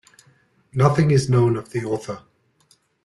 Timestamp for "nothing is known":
0.73-1.55